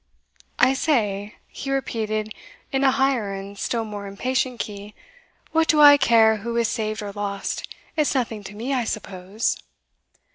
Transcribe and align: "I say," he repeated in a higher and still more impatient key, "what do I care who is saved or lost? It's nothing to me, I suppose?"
"I 0.57 0.73
say," 0.73 1.35
he 1.47 1.69
repeated 1.71 2.33
in 2.71 2.83
a 2.83 2.89
higher 2.89 3.35
and 3.35 3.55
still 3.55 3.85
more 3.85 4.07
impatient 4.07 4.59
key, 4.59 4.95
"what 5.51 5.67
do 5.67 5.79
I 5.79 5.95
care 5.97 6.37
who 6.37 6.57
is 6.57 6.67
saved 6.69 7.03
or 7.03 7.11
lost? 7.11 7.67
It's 7.95 8.15
nothing 8.15 8.43
to 8.45 8.55
me, 8.55 8.73
I 8.73 8.83
suppose?" 8.83 9.57